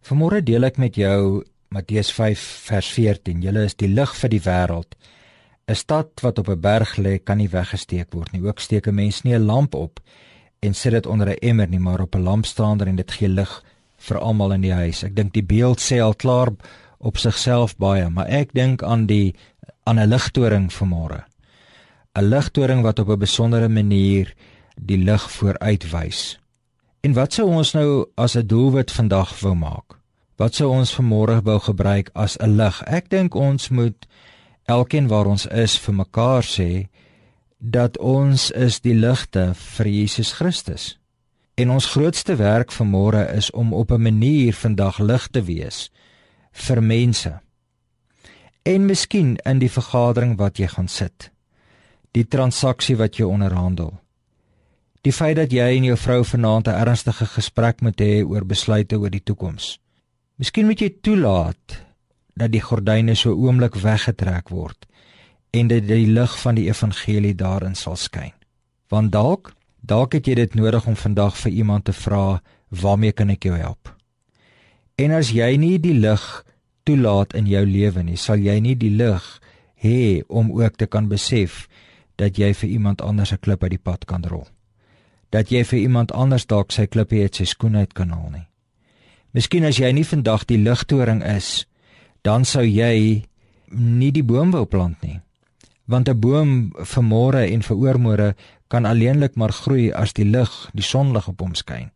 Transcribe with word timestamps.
Vanmôre 0.00 0.40
deel 0.40 0.64
ek 0.64 0.78
met 0.80 0.96
jou 0.96 1.42
Matteus 1.68 2.08
5 2.16 2.40
vers 2.70 2.88
14. 2.96 3.42
Julle 3.44 3.66
is 3.68 3.76
die 3.76 3.90
lig 3.92 4.14
vir 4.16 4.32
die 4.32 4.40
wêreld. 4.40 4.96
'n 5.68 5.76
Stad 5.76 6.22
wat 6.24 6.38
op 6.38 6.48
'n 6.48 6.60
berg 6.60 6.96
lê, 6.96 7.18
kan 7.22 7.38
nie 7.38 7.48
weggesteek 7.48 8.12
word 8.14 8.32
nie. 8.32 8.42
Ook 8.42 8.60
steek 8.60 8.88
'n 8.88 8.94
mens 8.94 9.22
nie 9.22 9.34
'n 9.34 9.44
lamp 9.44 9.74
op 9.74 10.00
en 10.62 10.74
sit 10.74 10.92
dit 10.92 11.06
onder 11.06 11.28
'n 11.28 11.38
emmer 11.42 11.68
nie, 11.68 11.78
maar 11.78 12.00
op 12.00 12.14
'n 12.14 12.22
lampstander 12.22 12.86
en 12.86 12.96
dit 12.96 13.10
gee 13.10 13.28
lig 13.28 13.62
vir 13.98 14.18
almal 14.18 14.52
in 14.52 14.60
die 14.60 14.72
huis. 14.72 15.04
Ek 15.04 15.14
dink 15.14 15.32
die 15.32 15.44
beeld 15.44 15.80
sê 15.80 16.00
al 16.00 16.14
klaar 16.14 16.48
op 16.98 17.16
sigself 17.16 17.76
baie, 17.76 18.08
maar 18.08 18.26
ek 18.26 18.52
dink 18.52 18.82
aan 18.82 19.06
die 19.06 19.34
aan 19.84 19.98
'n 19.98 20.08
ligtoring 20.08 20.72
vanmôre. 20.72 21.24
'n 22.16 22.24
Ligtoring 22.24 22.82
wat 22.82 22.98
op 22.98 23.08
'n 23.08 23.18
besondere 23.18 23.68
manier 23.68 24.34
die 24.76 24.98
lig 24.98 25.30
vooruitwys. 25.30 26.39
En 27.00 27.12
wat 27.16 27.32
sou 27.32 27.48
ons 27.48 27.72
nou 27.72 28.06
as 28.14 28.36
'n 28.36 28.46
doelwit 28.46 28.90
vandag 28.92 29.40
wou 29.40 29.54
maak? 29.54 29.98
Wat 30.36 30.54
sou 30.54 30.70
ons 30.70 30.94
vanmôre 30.94 31.42
wou 31.42 31.58
gebruik 31.58 32.10
as 32.12 32.36
'n 32.36 32.56
lig? 32.56 32.82
Ek 32.82 33.08
dink 33.08 33.34
ons 33.34 33.68
moet 33.68 34.06
elkeen 34.64 35.08
waar 35.08 35.26
ons 35.26 35.46
is 35.46 35.78
vir 35.78 35.94
mekaar 35.94 36.42
sê 36.42 36.88
dat 37.58 37.98
ons 37.98 38.50
is 38.50 38.80
die 38.80 38.94
ligte 38.94 39.54
vir 39.54 39.86
Jesus 39.86 40.32
Christus. 40.32 40.98
En 41.54 41.70
ons 41.70 41.86
grootste 41.86 42.36
werk 42.36 42.72
vanmôre 42.72 43.34
is 43.34 43.50
om 43.50 43.72
op 43.72 43.90
'n 43.90 44.02
manier 44.02 44.54
vandag 44.54 44.98
lig 44.98 45.28
te 45.28 45.42
wees 45.42 45.90
vir 46.52 46.82
mense. 46.82 47.40
En 48.62 48.86
miskien 48.86 49.36
in 49.36 49.58
die 49.58 49.70
vergadering 49.70 50.36
wat 50.36 50.56
jy 50.56 50.66
gaan 50.66 50.88
sit. 50.88 51.30
Die 52.10 52.28
transaksie 52.28 52.96
wat 52.96 53.16
jy 53.16 53.24
onderhandel. 53.24 54.00
Die 55.00 55.12
feit 55.16 55.38
dat 55.38 55.48
jy 55.48 55.64
en 55.78 55.86
jou 55.88 55.94
vrou 55.96 56.20
vanaand 56.28 56.66
'n 56.68 56.76
ernstige 56.76 57.26
gesprek 57.26 57.80
moet 57.80 58.00
hê 58.00 58.20
oor 58.22 58.44
besluite 58.44 58.98
oor 58.98 59.10
die 59.10 59.24
toekoms. 59.24 59.78
Miskien 60.36 60.66
moet 60.66 60.80
jy 60.80 60.90
toelaat 61.00 61.86
dat 62.36 62.52
die 62.52 62.60
gordyne 62.60 63.14
so 63.14 63.32
oomblik 63.32 63.74
weggetrek 63.74 64.50
word 64.50 64.86
en 65.50 65.68
dat 65.68 65.86
die 65.88 66.06
lig 66.06 66.38
van 66.42 66.54
die 66.54 66.68
evangelie 66.68 67.34
daarin 67.34 67.74
sal 67.74 67.96
skyn. 67.96 68.32
Want 68.88 69.12
dalk, 69.12 69.52
dalk 69.80 70.12
het 70.12 70.26
jy 70.26 70.34
dit 70.34 70.54
nodig 70.54 70.86
om 70.86 70.96
vandag 70.96 71.36
vir 71.36 71.52
iemand 71.52 71.84
te 71.84 71.92
vra, 71.92 72.42
"Waarmee 72.68 73.12
kan 73.12 73.30
ek 73.30 73.44
jou 73.44 73.56
help?" 73.56 73.96
En 74.96 75.10
as 75.10 75.30
jy 75.30 75.56
nie 75.56 75.78
die 75.78 75.94
lig 75.94 76.44
toelaat 76.84 77.34
in 77.34 77.46
jou 77.46 77.66
lewe 77.66 78.02
nie, 78.02 78.16
sal 78.16 78.36
jy 78.36 78.60
nie 78.60 78.74
die 78.74 78.90
lig 78.90 79.40
hê 79.82 80.22
om 80.28 80.52
ook 80.52 80.76
te 80.76 80.86
kan 80.86 81.08
besef 81.08 81.68
dat 82.16 82.36
jy 82.36 82.52
vir 82.54 82.68
iemand 82.70 83.02
anders 83.02 83.32
'n 83.32 83.38
klip 83.40 83.62
uit 83.62 83.70
die 83.70 83.78
pad 83.78 84.04
kan 84.04 84.24
rol. 84.24 84.46
Dat 85.30 85.50
jy 85.50 85.64
vir 85.64 85.78
iemand 85.78 86.12
anders 86.12 86.46
dalk 86.46 86.72
sy 86.72 86.86
klippe 86.86 87.22
uit 87.22 87.34
sy 87.34 87.44
skoen 87.44 87.76
uit 87.76 87.92
kan 87.94 88.10
haal 88.10 88.30
nie. 88.30 88.46
Miskien 89.32 89.64
as 89.64 89.78
jy 89.78 89.92
nie 89.92 90.04
vandag 90.04 90.46
die 90.46 90.58
ligtoring 90.58 91.22
is, 91.22 91.66
dan 92.22 92.44
sou 92.44 92.64
jy 92.64 93.22
nie 93.70 94.10
die 94.10 94.26
boom 94.26 94.50
wou 94.50 94.66
plant 94.66 95.02
nie. 95.02 95.20
Want 95.86 96.08
'n 96.08 96.20
boom 96.20 96.72
vir 96.84 97.02
môre 97.02 97.46
en 97.46 97.62
vir 97.62 97.76
oormôre 97.76 98.34
kan 98.68 98.86
alleenlik 98.86 99.36
maar 99.36 99.52
groei 99.52 99.92
as 99.92 100.12
die 100.12 100.24
lig, 100.24 100.70
die 100.74 100.82
sonlig 100.82 101.28
op 101.28 101.40
hom 101.40 101.54
skyn 101.54 101.90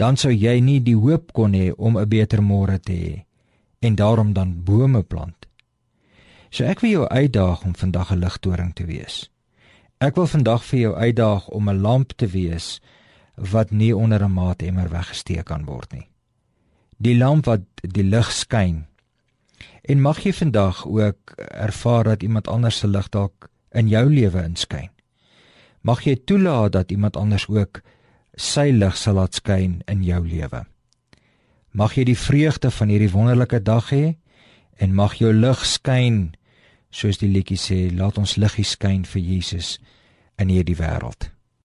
dan 0.00 0.16
sou 0.16 0.32
jy 0.32 0.56
nie 0.64 0.80
die 0.80 0.96
hoop 0.96 1.34
kon 1.36 1.52
hê 1.52 1.72
om 1.76 1.98
'n 1.98 2.08
beter 2.08 2.40
môre 2.40 2.78
te 2.78 2.94
hê 3.04 3.14
en 3.86 3.96
daarom 3.96 4.32
dan 4.32 4.64
bome 4.64 5.02
plant. 5.02 5.46
So 6.50 6.64
ek 6.64 6.80
wil 6.80 6.90
jou 6.90 7.06
uitdaag 7.08 7.64
om 7.64 7.74
vandag 7.74 8.12
'n 8.12 8.20
ligtoring 8.20 8.72
te 8.74 8.84
wees. 8.84 9.30
Ek 10.00 10.16
wil 10.16 10.30
vandag 10.32 10.62
vir 10.64 10.78
jou 10.80 10.90
uitdaag 10.96 11.48
om 11.52 11.68
'n 11.68 11.80
lamp 11.84 12.12
te 12.16 12.26
wees 12.26 12.80
wat 13.36 13.70
nie 13.70 13.96
onder 13.96 14.22
'n 14.24 14.32
maatemmer 14.32 14.88
weggesteek 14.88 15.44
kan 15.44 15.64
word 15.64 15.92
nie. 15.92 16.08
Die 16.96 17.16
lamp 17.16 17.44
wat 17.44 17.60
die 17.82 18.02
lig 18.02 18.32
skyn. 18.32 18.86
En 19.84 20.00
mag 20.00 20.18
jy 20.24 20.32
vandag 20.32 20.86
ook 20.86 21.30
ervaar 21.36 22.04
dat 22.04 22.22
iemand 22.22 22.48
anders 22.48 22.78
se 22.78 22.86
lig 22.86 23.08
dalk 23.08 23.50
in 23.70 23.88
jou 23.88 24.10
lewe 24.10 24.42
inskyn. 24.42 24.88
Mag 25.80 26.02
jy 26.04 26.16
toelaat 26.24 26.72
dat 26.72 26.90
iemand 26.90 27.16
anders 27.16 27.48
ook 27.48 27.82
sy 28.34 28.70
lig 28.70 28.96
sal 28.96 29.14
laat 29.14 29.34
skyn 29.34 29.82
in 29.86 30.02
jou 30.02 30.26
lewe. 30.26 30.66
Mag 31.70 31.94
jy 31.94 32.04
die 32.04 32.18
vreugde 32.18 32.70
van 32.70 32.88
hierdie 32.88 33.12
wonderlike 33.12 33.62
dag 33.62 33.90
hê 33.90 34.16
en 34.76 34.94
mag 34.94 35.14
jou 35.14 35.32
lig 35.32 35.66
skyn 35.66 36.34
soos 36.90 37.18
die 37.18 37.30
liedjie 37.30 37.58
sê, 37.58 37.78
laat 37.94 38.18
ons 38.18 38.36
liggie 38.36 38.66
skyn 38.66 39.04
vir 39.06 39.22
Jesus 39.22 39.78
in 40.38 40.50
hierdie 40.50 40.78
wêreld. 40.78 41.30